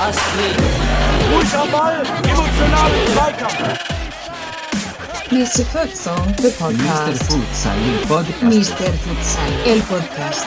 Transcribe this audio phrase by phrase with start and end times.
[0.00, 0.56] Astrid.
[1.70, 2.04] Ball,
[3.12, 3.78] Zweikampf.
[5.30, 5.64] Mr.
[5.64, 6.58] Futsal, the Mr.
[6.58, 7.22] podcast.
[7.24, 8.42] Futsal, il podcast.
[8.42, 8.92] Mr.
[9.04, 10.46] Futsal, el podcast.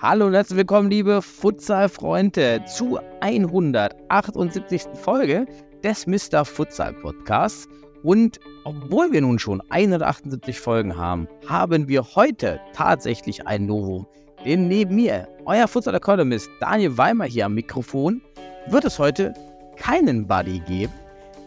[0.00, 4.82] Hallo und herzlich willkommen, liebe Futsal-Freunde, zu 178.
[5.02, 5.46] Folge
[5.82, 6.44] des Mr.
[6.44, 7.68] Futsal Podcasts.
[8.02, 14.06] Und obwohl wir nun schon 178 Folgen haben, haben wir heute tatsächlich ein Novum.
[14.44, 18.20] Denn neben mir, euer Futsal Economist Daniel Weimer hier am Mikrofon,
[18.68, 19.34] wird es heute
[19.76, 20.92] keinen Buddy geben.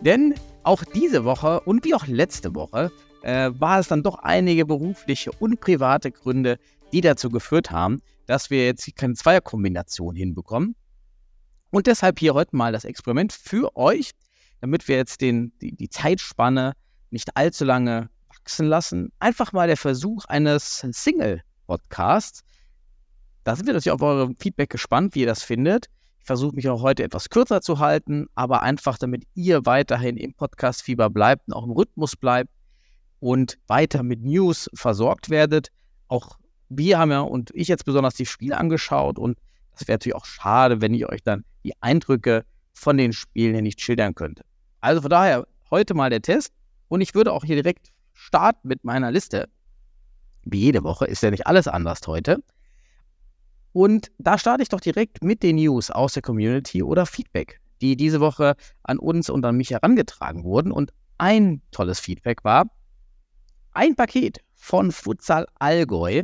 [0.02, 2.92] Denn auch diese Woche und wie auch letzte Woche
[3.24, 6.58] äh, war es dann doch einige berufliche und private Gründe,
[6.92, 10.76] die dazu geführt haben, dass wir jetzt keine Zweierkombination hinbekommen.
[11.72, 14.12] Und deshalb hier heute mal das Experiment für euch,
[14.66, 16.74] damit wir jetzt den, die, die Zeitspanne
[17.12, 19.12] nicht allzu lange wachsen lassen.
[19.20, 22.42] Einfach mal der Versuch eines Single-Podcasts.
[23.44, 25.86] Da sind wir natürlich auf eure Feedback gespannt, wie ihr das findet.
[26.18, 30.34] Ich versuche mich auch heute etwas kürzer zu halten, aber einfach damit ihr weiterhin im
[30.34, 32.50] Podcast-Fieber bleibt und auch im Rhythmus bleibt
[33.20, 35.68] und weiter mit News versorgt werdet.
[36.08, 39.38] Auch wir haben ja und ich jetzt besonders die Spiele angeschaut und
[39.74, 43.62] das wäre natürlich auch schade, wenn ich euch dann die Eindrücke von den Spielen hier
[43.62, 44.44] nicht schildern könnte.
[44.86, 46.54] Also von daher heute mal der Test
[46.90, 49.50] und ich würde auch hier direkt starten mit meiner Liste.
[50.44, 52.44] Wie jede Woche ist ja nicht alles anders heute.
[53.74, 57.96] Und da starte ich doch direkt mit den News aus der Community oder Feedback, die
[57.96, 60.72] diese Woche an uns und an mich herangetragen wurden.
[60.72, 62.70] Und ein tolles Feedback war
[63.72, 66.22] ein Paket von Futsal Allgäu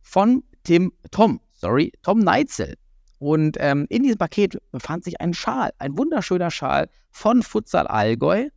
[0.00, 2.76] von Tim Tom, sorry, Tom Neitzel.
[3.18, 8.48] Und ähm, in diesem Paket befand sich ein Schal, ein wunderschöner Schal von Futsal Allgäu.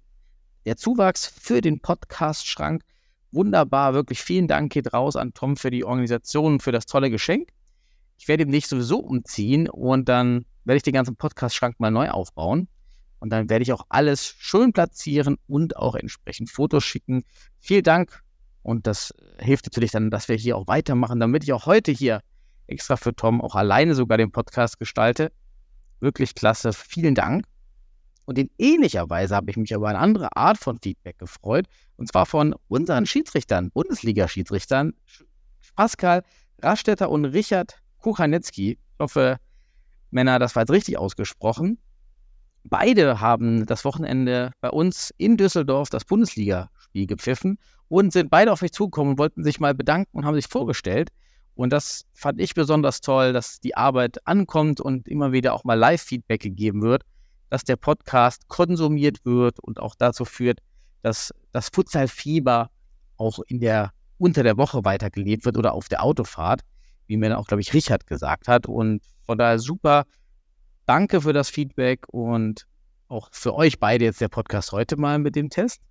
[0.65, 2.83] Der Zuwachs für den Podcast-Schrank.
[3.31, 7.49] Wunderbar, wirklich vielen Dank geht raus an Tom für die Organisation für das tolle Geschenk.
[8.17, 12.09] Ich werde ihn nicht sowieso umziehen und dann werde ich den ganzen Podcast-Schrank mal neu
[12.09, 12.67] aufbauen.
[13.19, 17.23] Und dann werde ich auch alles schön platzieren und auch entsprechend Fotos schicken.
[17.59, 18.21] Vielen Dank.
[18.61, 22.21] Und das hilft natürlich dann, dass wir hier auch weitermachen, damit ich auch heute hier
[22.69, 25.31] extra für Tom auch alleine sogar den Podcast gestalte.
[25.99, 26.73] Wirklich klasse.
[26.73, 27.45] Vielen Dank.
[28.25, 31.65] Und in ähnlicher Weise habe ich mich über eine andere Art von Feedback gefreut.
[31.97, 34.93] Und zwar von unseren Schiedsrichtern, Bundesliga-Schiedsrichtern,
[35.75, 36.23] Pascal
[36.61, 38.71] Rastetter und Richard Kuchanetzki.
[38.71, 39.37] Ich hoffe,
[40.11, 41.79] Männer, das war jetzt richtig ausgesprochen.
[42.63, 48.61] Beide haben das Wochenende bei uns in Düsseldorf das Bundesligaspiel gepfiffen und sind beide auf
[48.61, 51.09] mich zugekommen und wollten sich mal bedanken und haben sich vorgestellt.
[51.55, 55.73] Und das fand ich besonders toll, dass die Arbeit ankommt und immer wieder auch mal
[55.73, 57.03] Live-Feedback gegeben wird,
[57.49, 60.59] dass der Podcast konsumiert wird und auch dazu führt,
[61.01, 62.69] dass das Futsal-Fieber
[63.17, 66.61] auch in der, unter der Woche weitergelebt wird oder auf der Autofahrt,
[67.07, 68.67] wie mir auch, glaube ich, Richard gesagt hat.
[68.67, 70.05] Und von daher super.
[70.85, 72.65] Danke für das Feedback und
[73.07, 75.81] auch für euch beide jetzt der Podcast heute mal mit dem Test.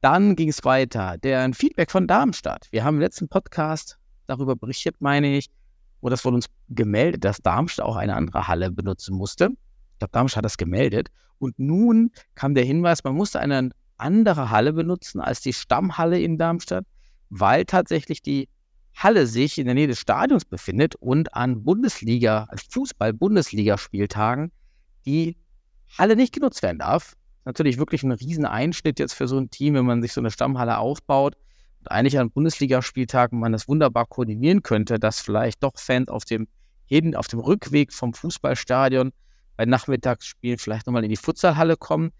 [0.00, 1.16] Dann ging es weiter.
[1.18, 2.68] Der Feedback von Darmstadt.
[2.70, 3.98] Wir haben im letzten Podcast
[4.28, 5.48] darüber berichtet, meine ich,
[6.00, 9.50] wo das von uns gemeldet, dass Darmstadt auch eine andere Halle benutzen musste.
[9.92, 11.08] Ich glaube, Darmstadt hat das gemeldet.
[11.38, 16.38] Und nun kam der Hinweis, man musste eine andere Halle benutzen als die Stammhalle in
[16.38, 16.84] Darmstadt,
[17.30, 18.48] weil tatsächlich die
[18.94, 24.50] Halle sich in der Nähe des Stadions befindet und an Bundesliga, Fußball-Bundesliga-Spieltagen
[25.06, 25.36] die
[25.96, 27.16] Halle nicht genutzt werden darf.
[27.44, 30.78] Natürlich wirklich ein Rieseneinschnitt jetzt für so ein Team, wenn man sich so eine Stammhalle
[30.78, 31.36] aufbaut
[31.90, 36.48] eigentlich an Bundesligaspieltagen man das wunderbar koordinieren könnte, dass vielleicht doch Fans auf dem
[36.86, 39.12] hin, auf dem Rückweg vom Fußballstadion
[39.56, 42.10] bei Nachmittagsspielen vielleicht nochmal in die Futsalhalle kommen.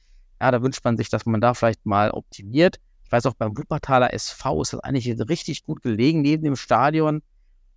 [0.41, 2.77] Ja, da wünscht man sich, dass man da vielleicht mal optimiert.
[3.05, 7.23] Ich weiß auch beim Wuppertaler SV ist das eigentlich richtig gut gelegen, neben dem Stadion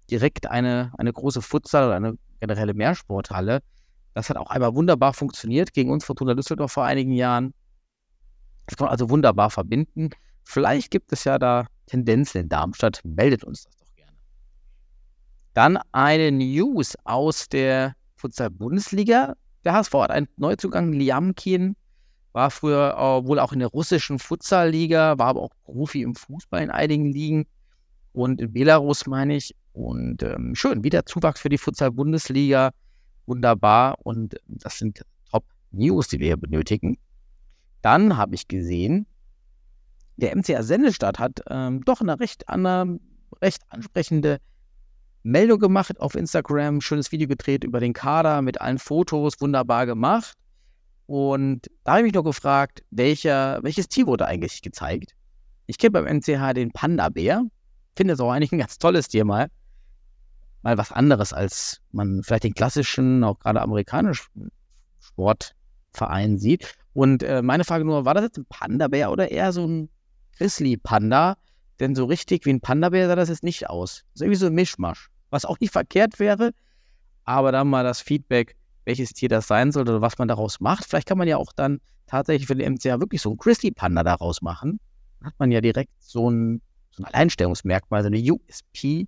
[0.09, 3.61] direkt eine, eine große Futsal oder eine generelle Mehrsporthalle.
[4.13, 7.53] Das hat auch einmal wunderbar funktioniert gegen uns Fortuna Düsseldorf vor einigen Jahren.
[8.65, 10.09] Das kann man also wunderbar verbinden.
[10.43, 13.01] Vielleicht gibt es ja da Tendenzen in Darmstadt.
[13.03, 14.17] Meldet uns das doch gerne.
[15.53, 19.35] Dann eine News aus der Futsal-Bundesliga.
[19.63, 21.75] Der HSV hat einen Neuzugang, Liamkin,
[22.33, 26.63] war früher äh, wohl auch in der russischen Futsal-Liga, war aber auch Profi im Fußball
[26.63, 27.45] in einigen Ligen
[28.13, 29.55] und in Belarus, meine ich.
[29.73, 32.71] Und ähm, schön, wieder Zuwachs für die Futsal-Bundesliga.
[33.25, 33.95] Wunderbar.
[34.03, 36.97] Und das sind Top-News, die wir hier benötigen.
[37.81, 39.05] Dann habe ich gesehen,
[40.21, 42.99] der MCA Sennestadt hat ähm, doch eine recht, eine
[43.41, 44.37] recht ansprechende
[45.23, 46.81] Meldung gemacht auf Instagram.
[46.81, 50.37] Schönes Video gedreht über den Kader mit allen Fotos, wunderbar gemacht.
[51.07, 55.13] Und da habe ich mich noch gefragt, welcher, welches Tier wurde eigentlich gezeigt?
[55.65, 57.43] Ich kenne beim NCH den Panda-Bär.
[57.95, 59.47] Finde es auch eigentlich ein ganz tolles Tier mal.
[60.61, 64.51] Mal was anderes, als man vielleicht den klassischen, auch gerade amerikanischen
[64.99, 66.75] Sportverein sieht.
[66.93, 69.89] Und äh, meine Frage nur, war das jetzt ein Panda-Bär oder eher so ein
[70.37, 71.37] Grizzly-Panda?
[71.79, 74.03] Denn so richtig wie ein Panda-Bär sah das jetzt nicht aus.
[74.13, 75.09] Das ist irgendwie so ein Mischmasch.
[75.29, 76.51] Was auch nicht verkehrt wäre,
[77.23, 78.55] aber dann mal das Feedback,
[78.85, 80.85] welches Tier das sein soll oder was man daraus macht.
[80.85, 84.41] Vielleicht kann man ja auch dann tatsächlich für den MCA wirklich so ein Grizzly-Panda daraus
[84.41, 84.79] machen.
[85.19, 86.61] Dann hat man ja direkt so ein,
[86.91, 89.07] so ein Alleinstellungsmerkmal, so eine USP.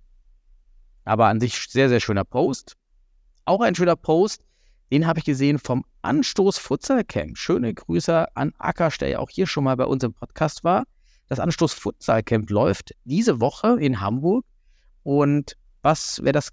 [1.04, 2.76] Aber an sich sehr, sehr schöner Post.
[3.44, 4.44] Auch ein schöner Post,
[4.90, 7.36] den habe ich gesehen vom Anstoß Futsal Camp.
[7.36, 10.84] Schöne Grüße an Akash, der ja auch hier schon mal bei uns im Podcast war.
[11.28, 14.44] Das Anstoß Futsal Camp läuft diese Woche in Hamburg.
[15.02, 16.50] Und was, wer das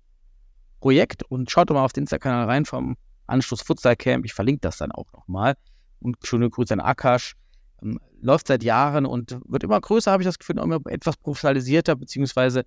[0.81, 1.23] Projekt.
[1.25, 2.97] Und schaut doch mal auf den Insta-Kanal rein vom
[3.27, 4.25] Anschluss Futsal Camp.
[4.25, 5.55] Ich verlinke das dann auch nochmal.
[6.01, 7.35] Und schöne Grüße an Akash.
[7.83, 11.97] Ähm, läuft seit Jahren und wird immer größer, habe ich das Gefühl, immer etwas professionalisierter,
[11.97, 12.65] beziehungsweise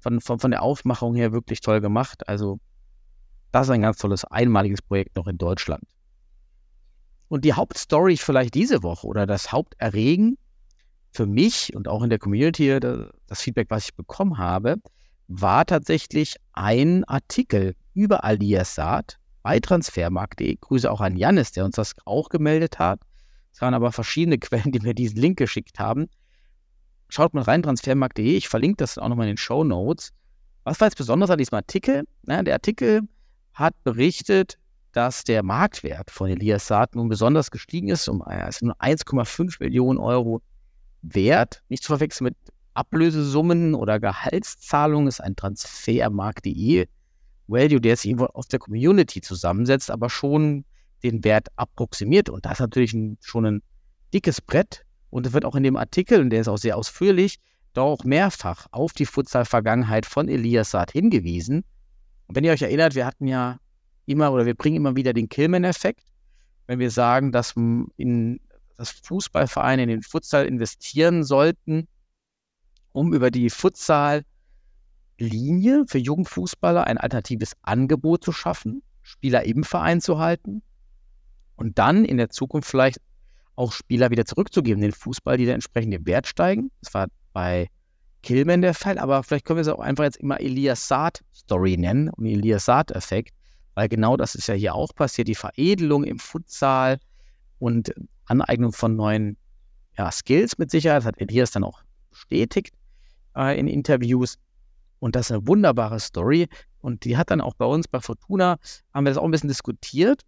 [0.00, 2.28] von, von, von der Aufmachung her wirklich toll gemacht.
[2.28, 2.58] Also,
[3.52, 5.84] das ist ein ganz tolles, einmaliges Projekt noch in Deutschland.
[7.28, 10.36] Und die Hauptstory vielleicht diese Woche oder das Haupterregen
[11.12, 14.76] für mich und auch in der Community, das Feedback, was ich bekommen habe,
[15.28, 20.56] war tatsächlich ein Artikel über Alias Saat bei transfermarkt.de.
[20.60, 23.00] Grüße auch an Janis, der uns das auch gemeldet hat.
[23.52, 26.08] Es waren aber verschiedene Quellen, die mir diesen Link geschickt haben.
[27.08, 28.36] Schaut mal rein, transfermarkt.de.
[28.36, 30.12] Ich verlinke das auch nochmal in den Show Notes.
[30.64, 32.04] Was war jetzt besonders an diesem Artikel?
[32.22, 33.02] Na, der Artikel
[33.52, 34.56] hat berichtet,
[34.92, 40.40] dass der Marktwert von Elias Saat nun besonders gestiegen ist, um nur 1,5 Millionen Euro
[41.02, 41.62] wert.
[41.68, 42.36] Nicht zu verwechseln mit
[42.74, 46.86] Ablösesummen oder Gehaltszahlungen, ist ein Transfermarkt.de
[47.48, 50.64] Value, der sich aus der Community zusammensetzt, aber schon
[51.02, 52.30] den Wert approximiert.
[52.30, 53.62] Und das ist natürlich ein, schon ein
[54.14, 54.84] dickes Brett.
[55.10, 57.38] Und es wird auch in dem Artikel, und der ist auch sehr ausführlich,
[57.74, 61.64] da auch mehrfach auf die Futsal-Vergangenheit von Elias Saad hingewiesen.
[62.26, 63.58] Und wenn ihr euch erinnert, wir hatten ja
[64.06, 66.04] immer oder wir bringen immer wieder den Killman-Effekt,
[66.66, 67.54] wenn wir sagen, dass
[67.96, 68.40] in
[68.76, 71.88] das Fußballvereine in den Futsal investieren sollten,
[72.92, 74.24] um über die Futsal-Linie
[75.86, 80.62] für Jugendfußballer ein alternatives Angebot zu schaffen, Spieler im Verein zu halten
[81.56, 83.00] und dann in der Zukunft vielleicht
[83.54, 86.70] auch Spieler wieder zurückzugeben, den Fußball, die dann entsprechend im Wert steigen.
[86.80, 87.68] Das war bei
[88.22, 91.76] Killman der Fall, aber vielleicht können wir es auch einfach jetzt immer Elias Saad Story
[91.76, 93.34] nennen und Elias Saad Effekt,
[93.74, 96.98] weil genau das ist ja hier auch passiert, die Veredelung im Futsal
[97.58, 97.92] und
[98.32, 99.36] Aneignung von neuen
[99.96, 102.74] ja, Skills mit Sicherheit, das hat Elias dann auch bestätigt
[103.36, 104.38] äh, in Interviews.
[104.98, 106.48] Und das ist eine wunderbare Story.
[106.80, 108.58] Und die hat dann auch bei uns bei Fortuna,
[108.94, 110.22] haben wir das auch ein bisschen diskutiert.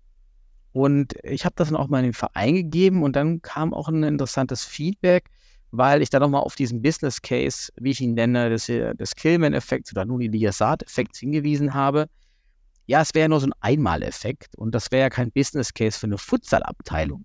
[0.72, 3.02] Und ich habe das dann auch mal in den Verein gegeben.
[3.02, 5.30] Und dann kam auch ein interessantes Feedback,
[5.70, 9.92] weil ich da nochmal auf diesen Business Case, wie ich ihn nenne, des, des Killman-Effekts
[9.92, 12.08] oder nun die Liasat-Effekts hingewiesen habe.
[12.86, 14.56] Ja, es wäre nur so ein Einmaleffekt.
[14.56, 17.24] Und das wäre ja kein Business Case für eine Futsal-Abteilung.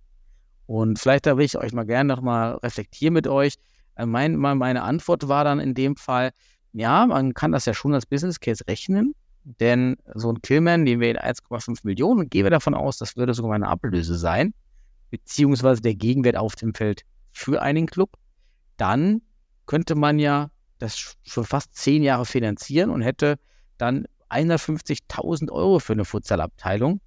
[0.70, 3.56] Und vielleicht da will ich euch mal gerne nochmal reflektieren mit euch.
[3.96, 6.30] Äh, mein, meine Antwort war dann in dem Fall,
[6.74, 11.00] ja, man kann das ja schon als Business Case rechnen, denn so ein Killman, den
[11.00, 14.54] wir in 1,5 Millionen, gehen wir davon aus, das würde sogar eine Ablöse sein,
[15.10, 18.12] beziehungsweise der Gegenwert auf dem Feld für einen Club.
[18.78, 19.24] Dann
[19.66, 23.40] könnte man ja das schon fast zehn Jahre finanzieren und hätte
[23.80, 27.02] dann 150.000 Euro für eine Futsalabteilung,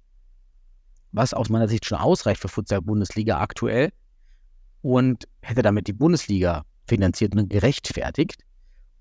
[1.13, 3.91] was aus meiner Sicht schon ausreicht für Futsal-Bundesliga aktuell
[4.81, 8.43] und hätte damit die Bundesliga finanziert und gerechtfertigt.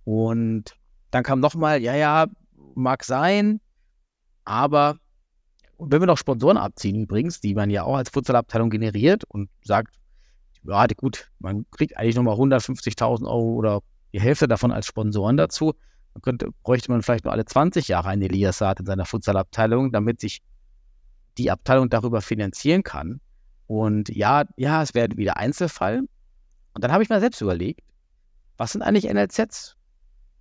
[0.04, 0.76] Und
[1.10, 2.26] dann kam nochmal, ja, ja,
[2.74, 3.60] mag sein,
[4.44, 4.96] aber
[5.78, 9.96] wenn wir noch Sponsoren abziehen übrigens, die man ja auch als Futsalabteilung generiert und sagt,
[10.64, 13.80] ja, gut, man kriegt eigentlich nochmal 150.000 Euro oder
[14.12, 15.74] die Hälfte davon als Sponsoren dazu,
[16.14, 19.90] dann könnte, bräuchte man vielleicht nur alle 20 Jahre einen Elias Saad in seiner Futsalabteilung,
[19.90, 20.40] damit sich
[21.38, 23.20] die Abteilung darüber finanzieren kann.
[23.66, 26.00] Und ja, ja, es wäre wieder Einzelfall.
[26.74, 27.80] Und dann habe ich mir selbst überlegt,
[28.56, 29.76] was sind eigentlich NLZs?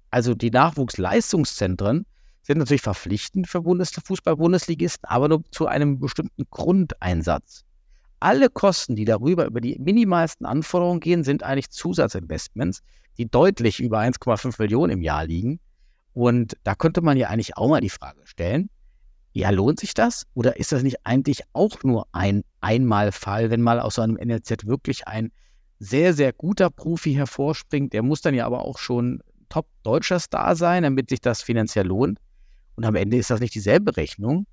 [0.09, 2.05] Also die Nachwuchsleistungszentren
[2.43, 7.63] sind natürlich verpflichtend für Bundes Fußball-Bundesligisten, aber nur zu einem bestimmten Grundeinsatz.
[8.19, 12.81] alle Kosten, die darüber über die minimalsten Anforderungen gehen, sind eigentlich Zusatzinvestments,
[13.17, 15.59] die deutlich über 1,5 Millionen im Jahr liegen.
[16.13, 18.69] Und da könnte man ja eigentlich auch mal die Frage stellen,
[19.33, 20.25] ja, lohnt sich das?
[20.33, 24.65] Oder ist das nicht eigentlich auch nur ein Einmalfall, wenn mal aus so einem NLZ
[24.65, 25.31] wirklich ein
[25.79, 27.93] sehr, sehr guter Profi hervorspringt?
[27.93, 32.19] Der muss dann ja aber auch schon top-deutscher Star sein, damit sich das finanziell lohnt.
[32.75, 34.47] Und am Ende ist das nicht dieselbe Rechnung,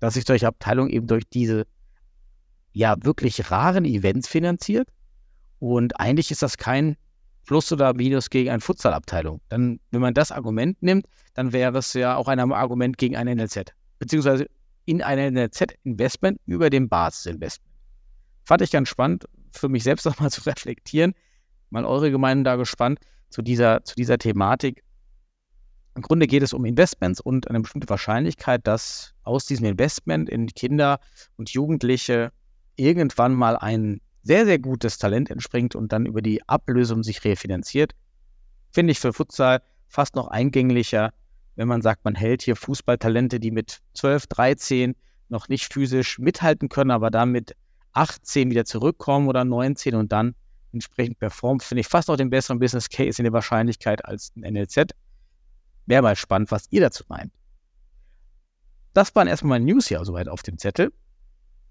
[0.00, 1.66] dass sich solche Abteilungen eben durch diese
[2.72, 4.88] ja wirklich raren Events finanziert.
[5.58, 6.96] Und eigentlich ist das kein
[7.46, 9.40] Plus oder Minus gegen eine Futsalabteilung.
[9.48, 13.26] Dann, wenn man das Argument nimmt, dann wäre es ja auch ein Argument gegen ein
[13.26, 14.46] NLZ, beziehungsweise
[14.84, 17.74] in ein NLZ-Investment über dem Basisinvestment.
[18.44, 21.14] Fand ich ganz spannend, für mich selbst nochmal zu reflektieren.
[21.70, 24.82] Mal eure Gemeinden da gespannt zu dieser, zu dieser Thematik.
[25.94, 30.46] Im Grunde geht es um Investments und eine bestimmte Wahrscheinlichkeit, dass aus diesem Investment in
[30.46, 31.00] Kinder
[31.36, 32.30] und Jugendliche
[32.76, 37.92] irgendwann mal ein sehr, sehr gutes Talent entspringt und dann über die Ablösung sich refinanziert.
[38.70, 41.12] Finde ich für Futsal fast noch eingänglicher,
[41.58, 44.94] wenn man sagt, man hält hier Fußballtalente, die mit 12, 13
[45.28, 47.56] noch nicht physisch mithalten können, aber dann mit
[47.94, 50.36] 18 wieder zurückkommen oder 19 und dann
[50.72, 54.52] entsprechend performt, finde ich fast noch den besseren Business Case in der Wahrscheinlichkeit als ein
[54.54, 54.92] NLZ.
[55.86, 57.32] Wäre mal spannend, was ihr dazu meint.
[58.94, 60.92] Das waren erstmal meine News hier soweit auf dem Zettel.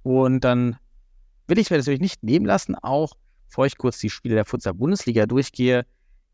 [0.03, 0.75] Und dann
[1.47, 3.13] will ich mir natürlich nicht nehmen lassen, auch
[3.47, 5.85] bevor ich kurz die Spiele der Futsal-Bundesliga durchgehe,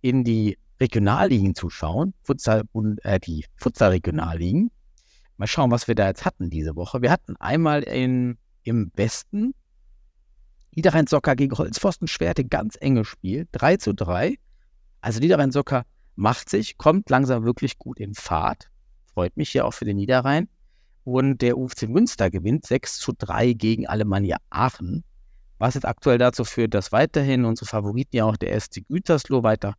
[0.01, 2.63] in die Regionalligen zu schauen, Futsal,
[3.03, 4.69] äh, die Futsal-Regionalligen.
[5.37, 7.01] Mal schauen, was wir da jetzt hatten diese Woche.
[7.01, 9.53] Wir hatten einmal in, im Westen
[10.75, 14.35] Niederrhein-Socker gegen Holzpfosten-Schwerte, ganz enges Spiel, 3 zu 3.
[15.01, 15.85] Also Niederrhein-Socker
[16.15, 18.69] macht sich, kommt langsam wirklich gut in Fahrt.
[19.13, 20.49] Freut mich hier auch für den Niederrhein.
[21.05, 25.03] Und der UFC Münster gewinnt 6 zu 3 gegen Alemannia Aachen.
[25.59, 29.75] Was jetzt aktuell dazu führt, dass weiterhin unsere Favoriten ja auch der SC Gütersloh weiter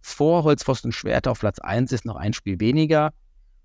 [0.00, 3.12] vor Holzpfosten Schwerte auf Platz 1 ist, noch ein Spiel weniger.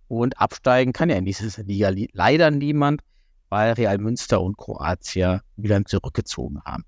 [0.08, 3.02] Und absteigen kann ja in dieser Liga leider niemand,
[3.50, 6.84] weil Real Münster und Kroatien wieder zurückgezogen haben.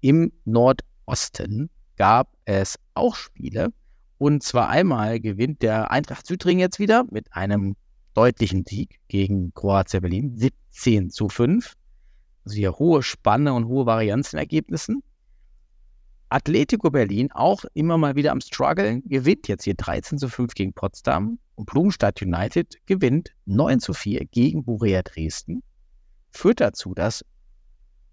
[0.00, 3.72] Im Nordosten gab es auch Spiele.
[4.18, 7.76] Und zwar einmal gewinnt der Eintracht Südring jetzt wieder mit einem
[8.14, 11.74] deutlichen Sieg gegen Kroatien Berlin, 17 zu 5.
[12.44, 15.02] Also hier hohe Spanne und hohe Varianz in Ergebnissen.
[16.32, 20.72] Atletico Berlin auch immer mal wieder am Struggeln, gewinnt jetzt hier 13 zu 5 gegen
[20.72, 25.62] Potsdam und Blumenstadt United gewinnt 9 zu 4 gegen Burea Dresden.
[26.30, 27.22] Führt dazu, dass,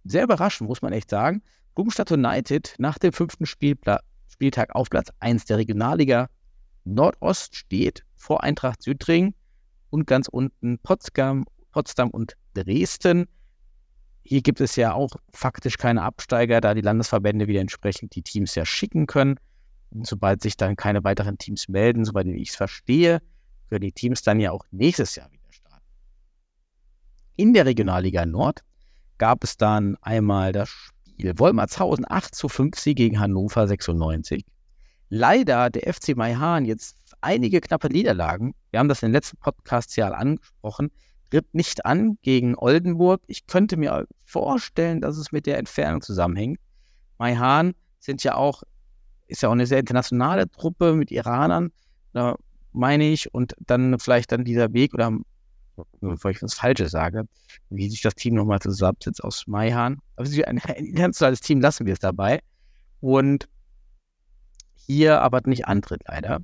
[0.04, 1.42] sehr überraschend muss man echt sagen,
[1.76, 6.28] Blumenstadt United nach dem fünften Spielpla Spieltag auf Platz 1 der Regionalliga
[6.84, 9.34] Nordost steht vor Eintracht Südring
[9.92, 13.28] und ganz unten Potsdam, Potsdam und Dresden.
[14.24, 18.56] Hier gibt es ja auch faktisch keine Absteiger, da die Landesverbände wieder entsprechend die Teams
[18.56, 19.40] ja schicken können.
[19.92, 23.22] Und sobald sich dann keine weiteren Teams melden, soweit ich es verstehe,
[23.70, 25.86] können die Teams dann ja auch nächstes Jahr wieder starten.
[27.36, 28.62] In der Regionalliga Nord
[29.18, 34.46] gab es dann einmal das Spiel Wolmertshausen 8 zu 5 Sieg gegen Hannover 96.
[35.10, 38.54] Leider der FC Maihahn jetzt einige knappe Niederlagen.
[38.72, 40.92] Wir haben das in den letzten Podcasts ja angesprochen.
[41.30, 43.22] Tritt nicht an gegen Oldenburg.
[43.28, 46.60] Ich könnte mir vorstellen, dass es mit der Entfernung zusammenhängt.
[47.18, 48.64] Maihan sind ja auch,
[49.28, 51.72] ist ja auch eine sehr internationale Truppe mit Iranern,
[52.14, 52.36] da
[52.72, 55.12] meine ich, und dann vielleicht dann dieser Weg oder
[56.02, 57.24] bevor ich was Falsches sage,
[57.70, 60.00] wie sich das Team nochmal zusammensetzt aus Maihan.
[60.16, 62.42] Aber ein internationales Team lassen wir es dabei.
[63.00, 63.48] Und
[64.76, 66.42] hier aber nicht antritt leider.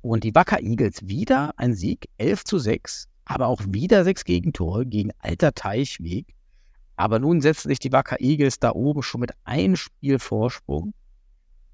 [0.00, 4.86] Und die Wacker Eagles wieder ein Sieg, 11 zu 6, aber auch wieder sechs Gegentore
[4.86, 6.34] gegen Alter Teichweg.
[6.96, 10.94] Aber nun setzen sich die Wacker Eagles da oben schon mit einem Spiel Vorsprung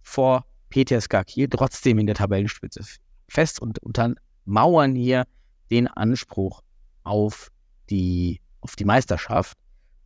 [0.03, 2.83] vor PTSK Kiel trotzdem in der Tabellenspitze
[3.29, 5.25] fest und untermauern hier
[5.71, 6.63] den Anspruch
[7.05, 7.53] auf
[7.89, 9.57] die, auf die Meisterschaft.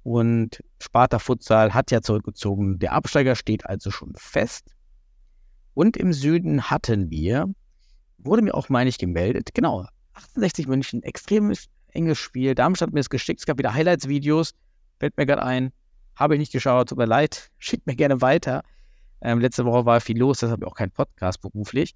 [0.02, 2.78] Und Sparta Futsal hat ja zurückgezogen.
[2.78, 4.74] Der Absteiger steht also schon fest.
[5.74, 7.46] Und im Süden hatten wir
[8.18, 9.50] wurde mir auch, meine ich, gemeldet.
[9.54, 9.86] Genau,
[10.16, 11.52] 68 München, extrem
[11.88, 12.54] enges Spiel.
[12.54, 13.40] Darmstadt mir es geschickt.
[13.40, 14.52] Es gab wieder Highlights-Videos.
[14.98, 15.72] Fällt mir gerade ein.
[16.14, 17.50] Habe ich nicht geschaut, tut mir leid.
[17.58, 18.62] Schickt mir gerne weiter.
[19.20, 21.94] Ähm, letzte Woche war viel los, deshalb auch kein Podcast beruflich.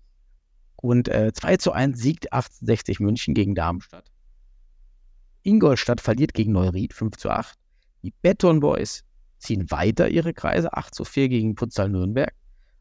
[0.76, 4.10] Und äh, 2 zu 1 siegt 68 München gegen Darmstadt.
[5.42, 7.58] Ingolstadt verliert gegen Neuried 5 zu 8.
[8.02, 9.04] Die Beton Boys
[9.38, 12.32] ziehen weiter ihre Kreise 8 zu 4 gegen Futsal Nürnberg.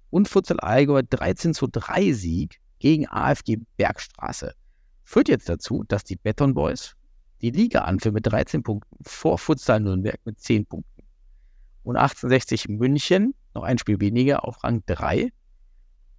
[0.10, 4.54] Und Futsal Allgäu 13 zu 3 Sieg gegen AFG Bergstraße.
[5.10, 6.96] Führt jetzt dazu, dass die Beton Boys
[7.42, 11.02] die Liga anführen mit 13 Punkten vor Futsal Nürnberg mit 10 Punkten.
[11.82, 15.32] Und 1860 München, noch ein Spiel weniger, auf Rang 3.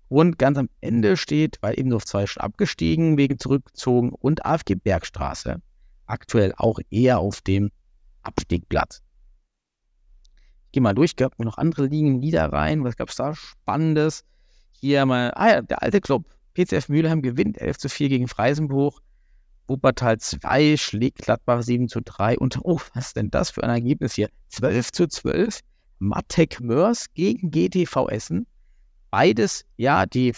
[0.09, 4.75] Und ganz am Ende steht, weil eben nur zwei schon abgestiegen, wegen zurückgezogen und AFG
[4.75, 5.63] Bergstraße.
[6.07, 7.71] Aktuell auch eher auf dem
[8.23, 9.05] Abstiegplatz.
[10.65, 12.83] Ich gehe mal durch, gab noch andere Ligen Niederrhein.
[12.83, 14.25] Was gab es da Spannendes?
[14.73, 16.25] Hier mal, ah ja, der alte Club.
[16.65, 19.01] PCF Mülheim gewinnt 11 zu 4 gegen Freisenbruch.
[19.67, 22.39] Wuppertal 2 schlägt Gladbach 7 zu 3.
[22.39, 24.29] Und oh, was ist denn das für ein Ergebnis hier?
[24.49, 25.61] 12 zu 12.
[25.99, 28.47] Mattek Mörs gegen GTV Essen.
[29.11, 30.35] Beides, ja, die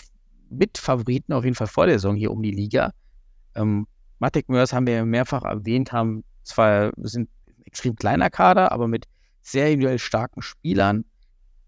[0.51, 2.93] Mitfavoriten auf jeden Fall vor der Saison hier um die Liga.
[3.55, 3.87] Ähm,
[4.19, 9.07] Matek Mörs haben wir mehrfach erwähnt, haben zwar sind ein extrem kleiner Kader, aber mit
[9.41, 11.05] sehr individuell starken Spielern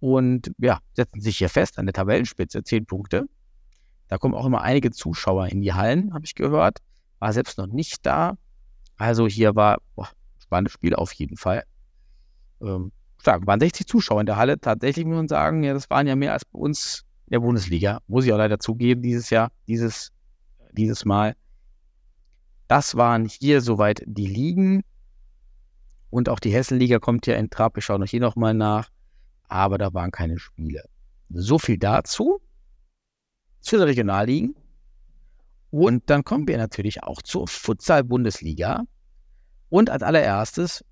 [0.00, 3.26] und ja, setzen sich hier fest an der Tabellenspitze, 10 Punkte.
[4.14, 6.78] Da kommen auch immer einige Zuschauer in die Hallen, habe ich gehört.
[7.18, 8.38] War selbst noch nicht da.
[8.96, 11.64] Also hier war boah, spannendes Spiel auf jeden Fall.
[12.62, 13.44] Ähm, stark.
[13.48, 14.60] Waren 60 Zuschauer in der Halle.
[14.60, 18.02] Tatsächlich muss man sagen, ja, das waren ja mehr als bei uns in der Bundesliga.
[18.06, 20.12] Muss ich auch leider zugeben, dieses Jahr, dieses,
[20.70, 21.34] dieses Mal.
[22.68, 24.84] Das waren hier soweit die Ligen.
[26.10, 27.74] Und auch die Hessenliga kommt ja in Trab.
[27.74, 28.90] Wir schauen euch hier nochmal nach.
[29.48, 30.84] Aber da waren keine Spiele.
[31.30, 32.40] So viel dazu.
[33.64, 34.54] Zu den Regionalligen.
[35.70, 38.84] Und dann kommen wir natürlich auch zur Futsal-Bundesliga.
[39.70, 40.84] Und als allererstes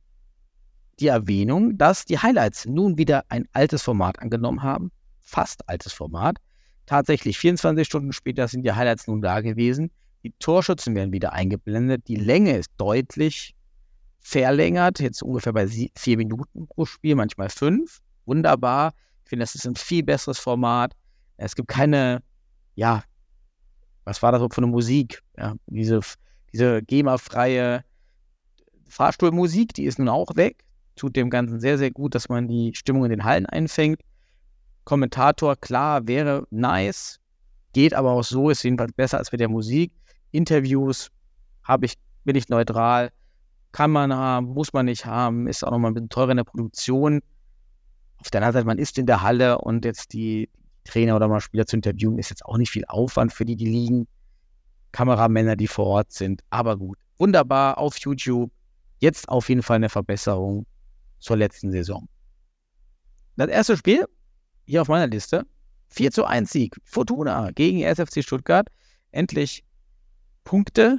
[0.99, 4.91] die Erwähnung, dass die Highlights nun wieder ein altes Format angenommen haben.
[5.21, 6.38] Fast altes Format.
[6.87, 9.91] Tatsächlich 24 Stunden später sind die Highlights nun da gewesen.
[10.23, 12.09] Die Torschützen werden wieder eingeblendet.
[12.09, 13.55] Die Länge ist deutlich
[14.19, 15.00] verlängert.
[15.00, 18.00] Jetzt ungefähr bei vier Minuten pro Spiel, manchmal fünf.
[18.25, 18.95] Wunderbar.
[19.25, 20.95] Ich finde, das ist ein viel besseres Format.
[21.37, 22.23] Es gibt keine,
[22.75, 23.02] ja,
[24.05, 25.23] was war das für eine Musik?
[25.37, 26.00] Ja, diese,
[26.52, 27.85] diese GEMA-freie
[28.88, 30.64] Fahrstuhlmusik, die ist nun auch weg
[30.97, 34.00] tut dem Ganzen sehr, sehr gut, dass man die Stimmung in den Hallen einfängt.
[34.85, 37.19] Kommentator, klar, wäre nice,
[37.73, 39.92] geht aber auch so, ist jedenfalls besser als mit der Musik.
[40.33, 41.11] Interviews
[41.62, 41.94] habe ich,
[42.25, 43.11] bin ich neutral,
[43.70, 46.44] kann man haben, muss man nicht haben, ist auch nochmal ein bisschen teurer in der
[46.44, 47.20] Produktion.
[48.18, 50.49] Auf der anderen Seite, man ist in der Halle und jetzt die
[50.85, 53.66] Trainer oder mal Spieler zu interviewen, ist jetzt auch nicht viel Aufwand für die, die
[53.68, 54.09] liegen.
[54.92, 56.42] Kameramänner, die vor Ort sind.
[56.51, 58.51] Aber gut, wunderbar auf YouTube.
[59.01, 60.66] Jetzt auf jeden Fall eine Verbesserung
[61.18, 62.09] zur letzten Saison.
[63.37, 64.05] Das erste Spiel
[64.66, 65.47] hier auf meiner Liste:
[65.88, 66.77] 4 zu 1 Sieg.
[66.85, 68.68] Fortuna gegen SFC Stuttgart.
[69.11, 69.64] Endlich
[70.45, 70.99] Punkte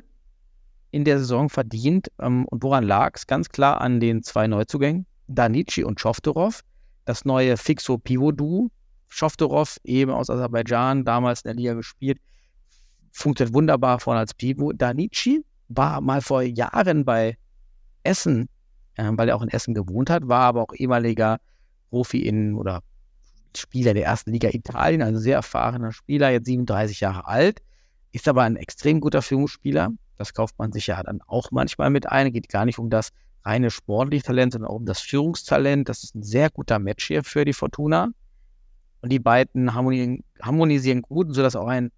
[0.92, 2.12] in der Saison verdient.
[2.20, 3.28] Ähm, und woran lag es?
[3.28, 6.62] Ganz klar an den zwei Neuzugängen: Danici und Schoftorov.
[7.06, 8.70] Das neue Fixo-Pivo-Duo.
[9.14, 12.20] Schoftorov, eben aus Aserbaidschan, damals in der Liga gespielt.
[13.12, 14.82] Funktioniert wunderbar vorne als Pivot.
[14.82, 17.38] Danici war mal vor Jahren bei
[18.04, 18.50] Essen
[18.96, 21.40] äh, weil er auch in Essen gewohnt hat, war aber auch ehemaliger
[21.90, 22.82] Profi in oder
[23.56, 27.62] Spieler der ersten Liga Italien, also sehr erfahrener Spieler, jetzt 37 Jahre alt,
[28.12, 29.92] ist aber ein extrem guter Führungsspieler.
[30.18, 32.32] Das kauft man sich ja dann auch manchmal mit ein.
[32.32, 33.10] Geht gar nicht um das
[33.44, 35.90] reine sportliche Talent, sondern auch um das Führungstalent.
[35.90, 38.10] Das ist ein sehr guter Match hier für die Fortuna.
[39.04, 41.92] Und die beiden harmonisieren, harmonisieren gut, sodass auch ein,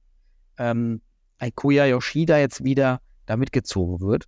[0.57, 1.01] ähm,
[1.37, 4.25] ein Yoshida jetzt wieder da mitgezogen wird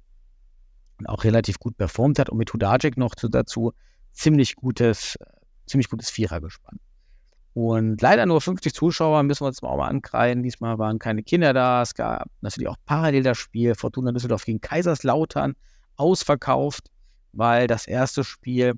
[1.00, 3.74] und auch relativ gut performt hat und mit Hudacek noch dazu
[4.12, 5.18] ziemlich gutes,
[5.66, 6.80] ziemlich gutes Vierer gespannt.
[7.56, 10.44] Und leider nur 50 Zuschauer, müssen wir uns mal auch mal ankreiden.
[10.44, 11.82] Diesmal waren keine Kinder da.
[11.82, 15.56] Es gab natürlich auch parallel das Spiel Fortuna Düsseldorf gegen Kaiserslautern
[15.96, 16.92] ausverkauft,
[17.34, 18.74] weil das erste Spiel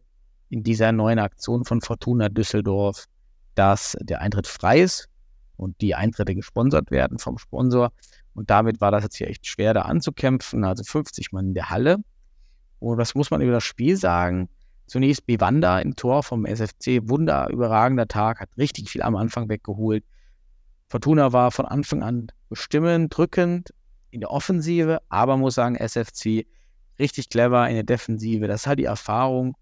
[0.48, 3.08] in dieser neuen Aktion von Fortuna Düsseldorf,
[3.56, 5.10] dass der Eintritt frei ist
[5.58, 7.92] und die Eintritte gesponsert werden vom Sponsor.
[8.34, 10.64] Und damit war das jetzt hier echt schwer, da anzukämpfen.
[10.64, 11.98] Also 50 Mann in der Halle.
[12.80, 14.50] Und was muss man über das Spiel sagen?
[14.88, 20.04] Zunächst Bivanda im Tor vom SFC, wunder überragender Tag, hat richtig viel am Anfang weggeholt.
[20.88, 23.74] Fortuna war von Anfang an bestimmend, drückend
[24.10, 26.48] in der Offensive, aber muss sagen, SFC
[26.98, 28.48] richtig clever in der Defensive.
[28.48, 29.56] Das halt die Erfahrung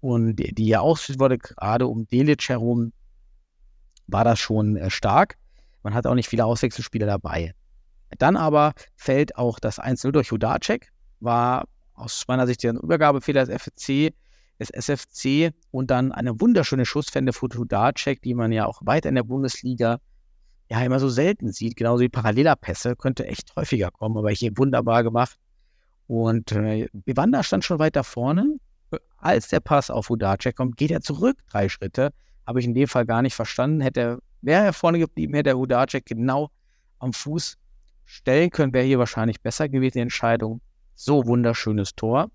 [0.00, 2.92] und die, die ja ausgeführt wurde, gerade um Delic herum,
[4.12, 5.36] war das schon äh, stark.
[5.82, 7.54] Man hat auch nicht viele Auswechselspieler dabei.
[8.18, 13.62] Dann aber fällt auch das 1-0 durch Hudacek, war aus meiner Sicht der Übergabefehler des
[13.62, 14.12] FFC,
[14.58, 19.14] des SFC und dann eine wunderschöne Schussfende für Hudacek, die man ja auch weiter in
[19.14, 19.98] der Bundesliga
[20.70, 21.76] ja immer so selten sieht.
[21.76, 25.36] Genauso wie Parallelapässe, könnte echt häufiger kommen, aber hier wunderbar gemacht.
[26.06, 28.56] Und äh, Bivanda stand schon weiter vorne.
[29.16, 32.10] Als der Pass auf Hudacek kommt, geht er zurück drei Schritte.
[32.46, 33.80] Habe ich in dem Fall gar nicht verstanden.
[33.80, 36.50] Hätte, wäre er vorne geblieben, hätte Hudacek genau
[36.98, 37.56] am Fuß
[38.04, 40.60] stellen können, wäre hier wahrscheinlich besser gewesen, die Entscheidung.
[40.94, 42.30] So wunderschönes Tor.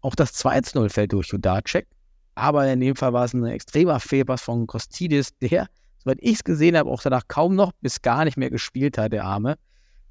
[0.00, 1.86] Auch das 2-0 fällt durch Judacek.
[2.34, 6.44] Aber in dem Fall war es ein extremer Fehlpass von Kostidis, der, soweit ich es
[6.44, 9.56] gesehen habe, auch danach kaum noch bis gar nicht mehr gespielt hat, der Arme,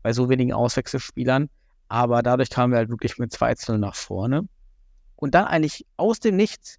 [0.01, 1.49] bei so wenigen Auswechselspielern.
[1.89, 4.47] Aber dadurch kamen wir halt wirklich mit 2 0 nach vorne.
[5.15, 6.77] Und dann eigentlich aus dem Nichts,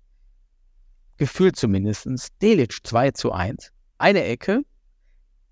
[1.19, 2.09] gefühlt zumindest,
[2.41, 3.73] Delic 2 zu 1.
[3.99, 4.63] Eine Ecke.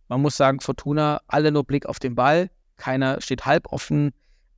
[0.08, 2.50] Man muss sagen, Fortuna, alle nur Blick auf den Ball.
[2.76, 4.12] Keiner steht halb offen.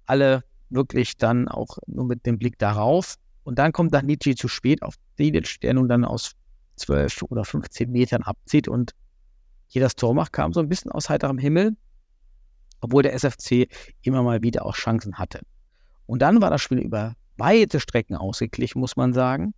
[0.07, 3.15] Alle wirklich dann auch nur mit dem Blick darauf.
[3.45, 6.33] Und dann kommt Nietzsche zu spät auf Delic, der nun dann aus
[6.77, 8.93] 12 oder 15 Metern abzieht und
[9.67, 11.77] hier das Tor macht, kam so ein bisschen aus heiterem Himmel,
[12.81, 13.69] obwohl der SFC
[14.03, 15.41] immer mal wieder auch Chancen hatte.
[16.07, 19.55] Und dann war das Spiel über weite Strecken ausgeglichen, muss man sagen.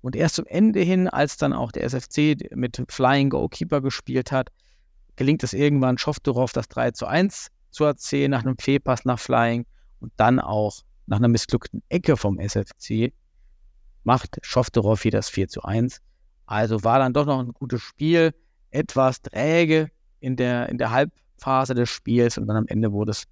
[0.00, 4.50] Und erst zum Ende hin, als dann auch der SFC mit Flying Goalkeeper gespielt hat,
[5.16, 9.66] gelingt es irgendwann Schoftorov das 3 zu 1 zu erzählen nach einem Fehlpass nach Flying
[10.00, 13.12] und dann auch nach einer missglückten Ecke vom SFC
[14.04, 16.00] macht Schoftorov hier das 4 zu 1.
[16.46, 18.32] Also war dann doch noch ein gutes Spiel,
[18.70, 23.24] etwas träge in der, in der Halbphase des Spiels und dann am Ende wurde es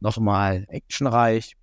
[0.00, 1.56] nochmal actionreich.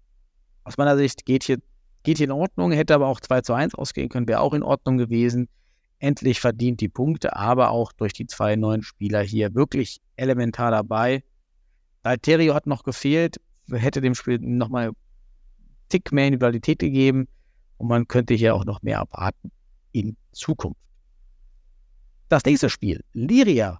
[0.63, 1.59] Aus meiner Sicht geht hier,
[2.03, 4.97] geht in Ordnung, hätte aber auch 2 zu 1 ausgehen können, wäre auch in Ordnung
[4.97, 5.49] gewesen.
[5.99, 11.23] Endlich verdient die Punkte, aber auch durch die zwei neuen Spieler hier wirklich elementar dabei.
[12.03, 13.37] Dalterio hat noch gefehlt,
[13.69, 14.91] hätte dem Spiel nochmal
[15.89, 17.27] Tick mehr Individualität gegeben
[17.77, 19.51] und man könnte hier auch noch mehr erwarten
[19.91, 20.79] in Zukunft.
[22.29, 23.79] Das nächste Spiel, Liria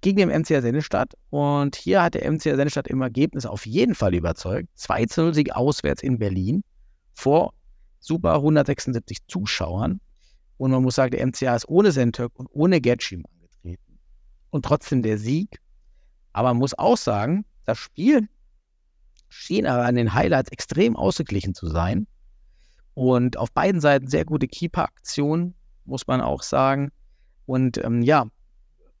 [0.00, 1.14] gegen den MCR Sennestadt.
[1.30, 4.68] Und hier hat der MCR Sennestadt im Ergebnis auf jeden Fall überzeugt.
[4.74, 6.62] 2 0 Sieg auswärts in Berlin
[7.16, 7.54] vor
[7.98, 10.00] super 176 Zuschauern.
[10.58, 13.98] Und man muss sagen, der MCA ist ohne Sentök und ohne Getschim angetreten.
[14.50, 15.60] Und trotzdem der Sieg.
[16.32, 18.28] Aber man muss auch sagen, das Spiel
[19.28, 22.06] schien aber an den Highlights extrem ausgeglichen zu sein.
[22.94, 26.90] Und auf beiden Seiten sehr gute Keeper-Aktionen, muss man auch sagen.
[27.44, 28.26] Und ähm, ja,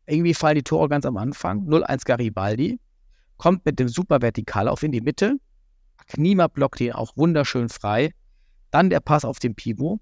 [0.06, 1.66] irgendwie fallen die Tore ganz am Anfang.
[1.66, 2.78] 0-1 Garibaldi.
[3.36, 5.36] Kommt mit dem super Vertikallauf in die Mitte.
[6.06, 8.12] Knima blockt ihn auch wunderschön frei.
[8.70, 10.00] Dann der Pass auf den Pivot,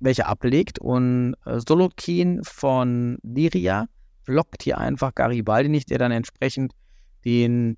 [0.00, 0.78] welcher ablegt.
[0.78, 3.86] Und äh, Solokin von Liria
[4.24, 6.74] blockt hier einfach Garibaldi nicht, der dann entsprechend
[7.24, 7.76] den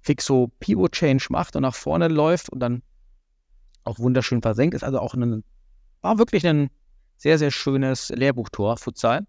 [0.00, 2.82] Fixo Pivot Change macht und nach vorne läuft und dann
[3.84, 4.74] auch wunderschön versenkt.
[4.74, 5.44] Ist also auch ein,
[6.00, 6.70] war wirklich ein
[7.16, 9.26] sehr, sehr schönes Lehrbuchtor, Futsal.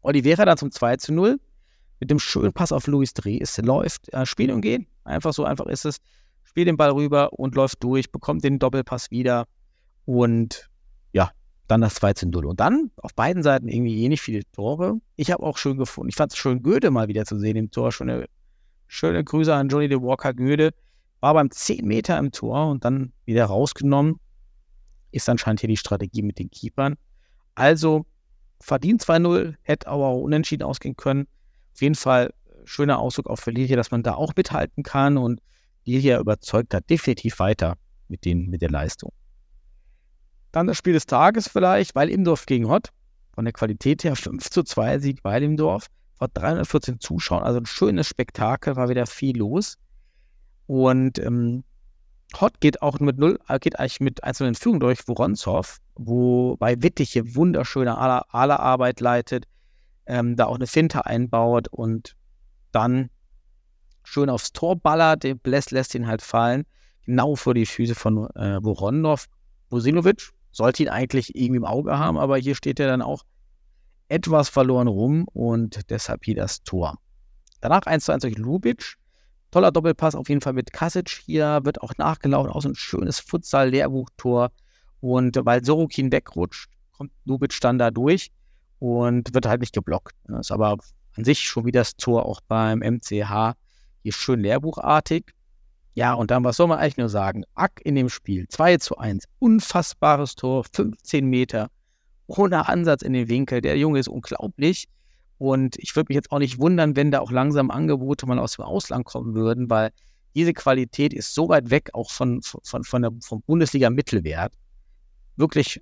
[0.00, 1.40] Oliveira dann zum 2 zu 0
[2.00, 3.38] mit dem schönen Pass auf Luis Dreh.
[3.40, 4.86] Es läuft, äh, Spiel und Gehen.
[5.04, 5.98] Einfach so einfach ist es.
[6.48, 9.46] Spielt den Ball rüber und läuft durch, bekommt den Doppelpass wieder
[10.06, 10.70] und
[11.12, 11.30] ja,
[11.66, 12.46] dann das 2 zu 0.
[12.46, 15.00] Und dann auf beiden Seiten irgendwie eh nicht viele Tore.
[15.16, 16.08] Ich habe auch schön gefunden.
[16.08, 17.92] Ich fand es schön, Goethe mal wieder zu sehen im Tor.
[17.92, 18.26] Schöne,
[18.86, 20.70] schöne Grüße an Johnny de Walker Goethe.
[21.20, 24.18] War beim 10 Meter im Tor und dann wieder rausgenommen
[25.10, 26.96] ist anscheinend hier die Strategie mit den Keepern.
[27.54, 28.06] Also
[28.60, 31.26] verdient 2-0, hätte aber auch unentschieden ausgehen können.
[31.74, 35.16] Auf jeden Fall äh, schöner Ausdruck auch für Lilia, dass man da auch mithalten kann
[35.16, 35.40] und
[35.88, 37.76] Lilia überzeugt da definitiv weiter
[38.08, 39.12] mit, den, mit der Leistung.
[40.52, 42.88] Dann das Spiel des Tages vielleicht, weil Imdorf gegen Hott.
[43.34, 45.86] Von der Qualität her 5 zu 2 Sieg weil Imdorf.
[46.16, 49.76] Vor 314 Zuschauern, also ein schönes Spektakel, war wieder viel los.
[50.66, 51.62] Und ähm,
[52.40, 57.12] Hot geht auch mit null, äh, geht eigentlich mit einzelnen Führung durch Woronzow, wobei Wittig
[57.12, 59.46] hier wunderschöne Ala-Arbeit leitet,
[60.06, 62.16] ähm, da auch eine Finte einbaut und
[62.72, 63.10] dann
[64.08, 65.22] schön aufs Tor ballert.
[65.22, 66.64] Der Bless lässt ihn halt fallen,
[67.04, 69.26] genau vor die Füße von äh, Voronov.
[69.68, 73.24] Bosinovic sollte ihn eigentlich irgendwie im Auge haben, aber hier steht er dann auch
[74.08, 76.96] etwas verloren rum und deshalb hier das Tor.
[77.60, 78.94] Danach 1 zu 1 durch Lubic.
[79.50, 83.18] Toller Doppelpass auf jeden Fall mit Kasic hier, wird auch nachgelaufen, auch so ein schönes
[83.20, 84.50] Futsal-Lehrbuchtor.
[85.00, 88.30] Und weil Sorokin wegrutscht, kommt Lubic dann da durch
[88.78, 90.14] und wird halt nicht geblockt.
[90.24, 90.76] Das ist aber
[91.16, 93.54] an sich schon wie das Tor auch beim MCH
[94.08, 95.34] hier schön lehrbuchartig.
[95.94, 97.44] Ja, und dann, was soll man eigentlich nur sagen?
[97.54, 101.68] Ack in dem Spiel, 2 zu 1, unfassbares Tor, 15 Meter,
[102.26, 103.60] ohne Ansatz in den Winkel.
[103.60, 104.88] Der Junge ist unglaublich.
[105.38, 108.56] Und ich würde mich jetzt auch nicht wundern, wenn da auch langsam Angebote mal aus
[108.56, 109.90] dem Ausland kommen würden, weil
[110.34, 114.52] diese Qualität ist so weit weg auch von, von, von der, vom Bundesliga-Mittelwert.
[115.36, 115.80] Wirklich,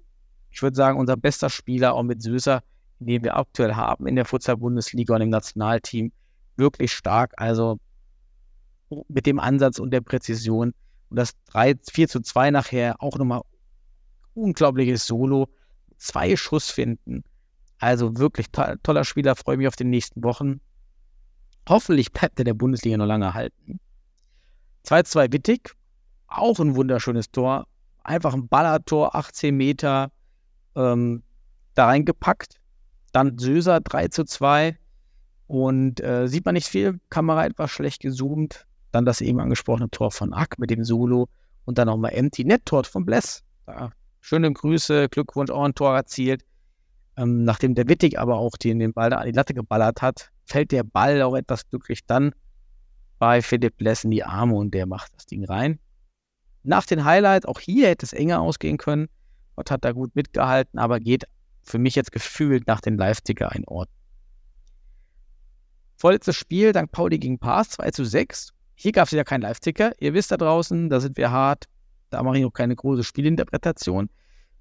[0.51, 2.63] ich würde sagen, unser bester Spieler, auch mit Süßer,
[2.99, 6.13] den wir aktuell haben in der Futsal-Bundesliga und im Nationalteam,
[6.57, 7.33] wirklich stark.
[7.37, 7.79] Also
[9.09, 10.73] mit dem Ansatz und der Präzision.
[11.09, 13.43] Und das 3, 4 zu 2 nachher auch nochmal
[14.35, 15.49] unglaubliches Solo.
[15.99, 17.25] Zwei Schuss finden
[17.79, 20.61] also wirklich to toller Spieler, freue mich auf die nächsten Wochen.
[21.69, 23.81] Hoffentlich bleibt er der Bundesliga noch lange halten.
[24.87, 25.73] 2-2 Wittig,
[26.29, 27.67] auch ein wunderschönes Tor.
[28.05, 30.13] Einfach ein Ballertor, 18 Meter.
[30.77, 31.23] ähm,
[31.75, 32.61] da reingepackt.
[33.13, 34.79] Dann Söser 3 zu 2.
[35.49, 38.67] Und äh, sieht man nicht viel, Kamera etwas schlecht gezoomt.
[38.97, 41.29] Dann das eben angesprochene Tor von Ack mit dem Solo
[41.67, 43.43] und dann nochmal Empty Net Tor von Bless.
[43.67, 43.91] Da,
[44.23, 46.47] schöne Grüße, Glückwunsch, auch ein Tor erzielt.
[47.19, 50.31] Ähm, nachdem der Wittig aber auch den, den Ball da an die Latte geballert hat,
[50.47, 52.33] fällt der Ball auch etwas glücklich dann
[53.19, 55.79] bei Philipp Bless in die Arme und der macht das Ding rein.
[56.63, 59.09] Nach den Highlights, auch hier hätte es enger ausgehen können.
[59.57, 61.25] Gott hat da gut mitgehalten, aber geht
[61.65, 63.91] für mich jetzt gefühlt nach den Live-Ticker ein Ort.
[65.99, 68.55] Vorletztes Spiel, dank Pauli gegen Pass, 2 zu 6.
[68.77, 69.93] Hier gab es ja keinen Live-Ticker.
[69.99, 71.65] Ihr wisst da draußen, da sind wir hart.
[72.11, 74.11] Da mache ich noch keine große Spielinterpretation.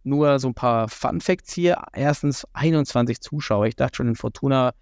[0.04, 1.82] Nur so ein paar Fun Facts hier.
[1.93, 3.67] Erstens 21 Zuschauer.
[3.67, 4.73] Ich dachte schon in Fortuna,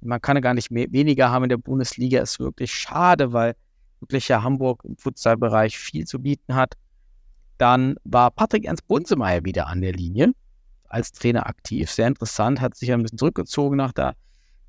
[0.00, 2.20] man kann ja gar nicht mehr, weniger haben in der Bundesliga.
[2.20, 3.56] Ist wirklich schade, weil
[4.00, 6.74] wirklich ja Hamburg im Futsalbereich viel zu bieten hat.
[7.56, 10.32] Dann war Patrick Ernst Bunsemeier wieder an der Linie
[10.88, 11.90] als Trainer aktiv.
[11.90, 14.14] Sehr interessant, hat sich ein bisschen zurückgezogen nach, der,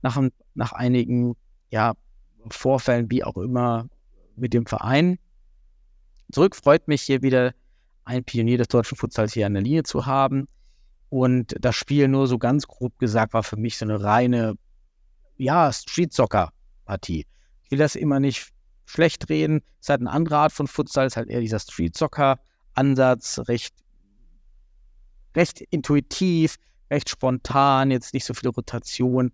[0.01, 0.19] nach,
[0.55, 1.35] nach einigen
[1.69, 1.93] ja,
[2.53, 3.87] Vorfällen, wie auch immer,
[4.35, 5.19] mit dem Verein.
[6.31, 7.53] Zurück freut mich hier wieder
[8.05, 10.47] ein Pionier des deutschen Futsals hier an der Linie zu haben.
[11.09, 14.55] Und das Spiel nur so ganz grob gesagt war für mich so eine reine,
[15.37, 17.25] ja, Street-Soccer-Partie.
[17.63, 18.51] Ich will das immer nicht
[18.85, 19.61] schlecht reden.
[19.79, 23.75] Es ist halt eine andere Art von Futsal, es ist halt eher dieser Street-Soccer-Ansatz, recht,
[25.35, 26.57] recht intuitiv,
[26.91, 29.31] recht spontan, jetzt nicht so viele Rotation,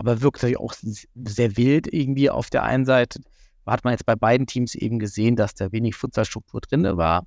[0.00, 3.20] aber wirklich auch sehr wild irgendwie auf der einen Seite.
[3.66, 7.26] Hat man jetzt bei beiden Teams eben gesehen, dass da wenig Futsalstruktur drin war.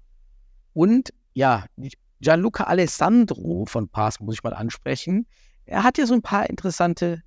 [0.73, 1.65] Und ja,
[2.19, 5.27] Gianluca Alessandro von Pass muss ich mal ansprechen.
[5.65, 7.21] Er hat ja so ein paar interessante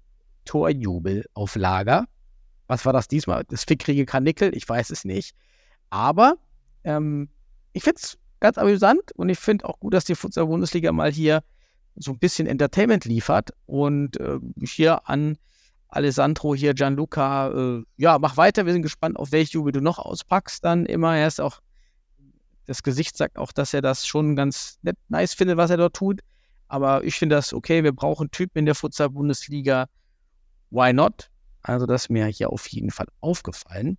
[0.46, 2.06] Torjubel auf Lager.
[2.66, 3.44] Was war das diesmal?
[3.46, 4.52] Das fickrige Karnickel?
[4.52, 5.37] Ich weiß es nicht.
[5.90, 6.38] Aber
[6.82, 7.28] ähm,
[7.72, 11.44] ich finde es ganz amüsant und ich finde auch gut, dass die Futsal-Bundesliga mal hier
[11.96, 15.38] so ein bisschen Entertainment liefert und äh, hier an
[15.88, 19.98] Alessandro hier, Gianluca, äh, ja, mach weiter, wir sind gespannt, auf welche Jubel du noch
[19.98, 21.16] auspackst dann immer.
[21.16, 21.61] Er ist auch,
[22.66, 25.94] das Gesicht sagt auch, dass er das schon ganz nett, nice findet, was er dort
[25.94, 26.20] tut.
[26.68, 29.87] Aber ich finde das okay, wir brauchen Typen in der Futsal-Bundesliga.
[30.70, 31.30] Why not?
[31.62, 33.98] Also das ist mir hier auf jeden Fall aufgefallen.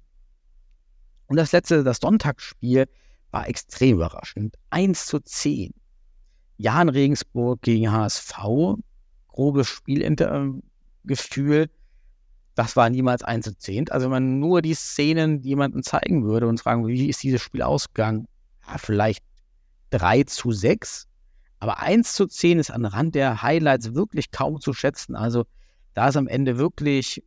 [1.28, 2.88] Und das letzte, das Sonntagsspiel,
[3.32, 4.56] war extrem überraschend.
[4.70, 5.74] 1 zu 10.
[6.58, 8.34] Jan Regensburg gegen HSV.
[9.30, 11.70] Grobes Spielgefühl.
[12.56, 13.92] Das war niemals 1 zu 10.
[13.92, 17.62] Also wenn man nur die Szenen jemandem zeigen würde und fragen, wie ist dieses Spiel
[17.62, 18.28] ausgegangen?
[18.68, 19.24] Ja, vielleicht
[19.92, 21.08] 3 zu 6.
[21.60, 25.16] Aber 1 zu 10 ist an Rand der Highlights wirklich kaum zu schätzen.
[25.16, 25.46] Also
[25.94, 27.24] da ist am Ende wirklich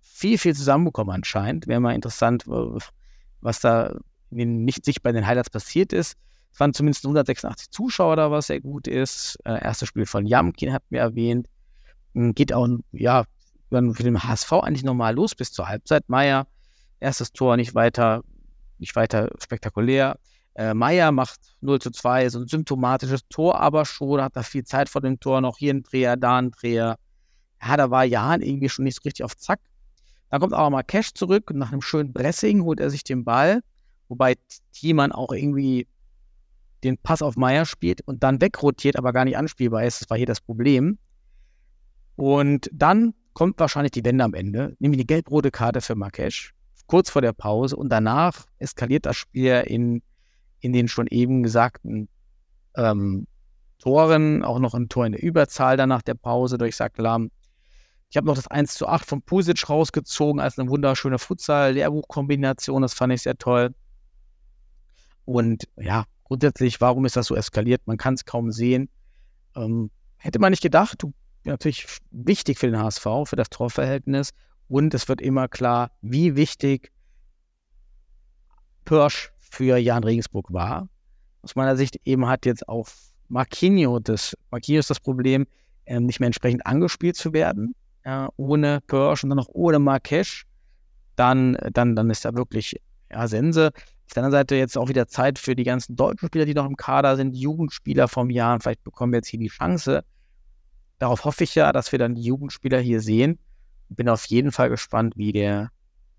[0.00, 1.68] viel, viel zusammenbekommen anscheinend.
[1.68, 3.96] Wäre mal interessant, was da
[4.30, 6.16] in den nicht sichtbaren Highlights passiert ist.
[6.56, 9.36] Es waren zumindest 186 Zuschauer da, was sehr gut ist.
[9.44, 11.48] Äh, erstes Spiel von Jamkin hat mir erwähnt.
[12.14, 13.26] Hm, geht auch, ja,
[13.68, 16.08] dann für den HSV eigentlich nochmal los bis zur Halbzeit.
[16.08, 16.46] Meier,
[16.98, 18.24] erstes Tor nicht weiter,
[18.78, 20.18] nicht weiter spektakulär.
[20.54, 24.64] Äh, Meier macht 0 zu 2, so ein symptomatisches Tor, aber schon hat da viel
[24.64, 26.96] Zeit vor dem Tor, noch hier ein Dreher, da ein Dreher.
[27.62, 29.60] Ja, da war Jan irgendwie schon nicht so richtig auf Zack.
[30.30, 33.26] Dann kommt aber mal Cash zurück und nach einem schönen Pressing holt er sich den
[33.26, 33.60] Ball,
[34.08, 34.36] wobei
[34.72, 35.86] Thiemann auch irgendwie
[36.86, 40.00] den Pass auf Meier spielt und dann wegrotiert, aber gar nicht anspielbar ist.
[40.00, 40.98] Das war hier das Problem.
[42.16, 46.54] Und dann kommt wahrscheinlich die Wende am Ende, nämlich die gelb-rote Karte für Markesch,
[46.86, 47.76] kurz vor der Pause.
[47.76, 50.02] Und danach eskaliert das Spiel in,
[50.60, 52.08] in den schon eben gesagten
[52.76, 53.26] ähm,
[53.78, 57.30] Toren, auch noch ein Tor in der Überzahl danach der Pause durch Saklam.
[58.08, 62.82] Ich habe noch das 1 zu 8 von Pusic rausgezogen als eine wunderschöne Futsal-Lehrbuch-Kombination.
[62.82, 63.74] Das fand ich sehr toll.
[65.24, 67.82] Und ja, grundsätzlich, warum ist das so eskaliert?
[67.86, 68.88] Man kann es kaum sehen.
[69.54, 71.02] Ähm, hätte man nicht gedacht,
[71.44, 74.30] natürlich wichtig für den HSV, für das Torverhältnis.
[74.68, 76.92] Und es wird immer klar, wie wichtig
[78.84, 80.88] Pirsch für Jan Regensburg war.
[81.42, 82.88] Aus meiner Sicht eben hat jetzt auch
[83.28, 85.46] Marquinhos das, Marquinhos das Problem,
[85.86, 87.74] ähm, nicht mehr entsprechend angespielt zu werden
[88.06, 90.46] ja, ohne Kirsch und dann noch ohne Markesch,
[91.16, 93.72] dann, dann, dann ist da wirklich ja, Sense.
[94.06, 96.66] Auf der anderen Seite jetzt auch wieder Zeit für die ganzen deutschen Spieler, die noch
[96.66, 98.54] im Kader sind, Jugendspieler vom Jahr.
[98.54, 100.04] Und vielleicht bekommen wir jetzt hier die Chance.
[100.98, 103.38] Darauf hoffe ich ja, dass wir dann die Jugendspieler hier sehen.
[103.88, 105.70] Bin auf jeden Fall gespannt, wie der,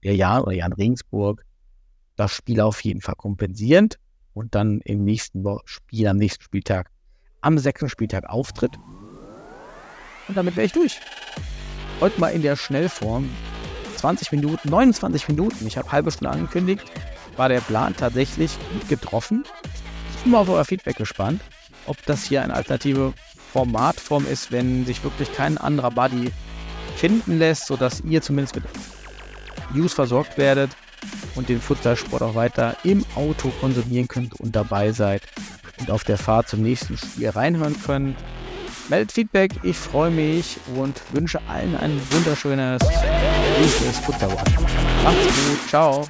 [0.04, 1.44] der Jan oder Jan Regensburg
[2.18, 3.98] das Spiel auf jeden Fall kompensierend
[4.34, 6.92] und dann im nächsten Spiel, am nächsten Spieltag,
[7.42, 8.78] am sechsten Spieltag auftritt.
[10.28, 11.00] Und damit wäre ich durch.
[12.02, 13.30] Heute mal in der Schnellform.
[13.96, 15.66] 20 Minuten, 29 Minuten.
[15.66, 16.84] Ich habe halbe Stunde angekündigt.
[17.38, 18.52] War der Plan tatsächlich
[18.90, 19.46] getroffen.
[20.16, 21.42] Ich bin mal auf euer Feedback gespannt,
[21.86, 23.14] ob das hier eine Alternative
[23.54, 26.32] Formatform ist, wenn sich wirklich kein anderer Buddy
[26.96, 28.66] finden lässt, sodass ihr zumindest mit
[29.74, 30.72] News versorgt werdet
[31.36, 35.22] und den Futsalsport auch weiter im Auto konsumieren könnt und dabei seid
[35.80, 38.18] und auf der Fahrt zum nächsten Spiel reinhören könnt.
[38.90, 42.82] Meldet Feedback, ich freue mich und wünsche allen ein wunderschönes
[43.60, 44.50] nächstes Futsalwort.
[45.04, 46.08] Macht's gut, ciao.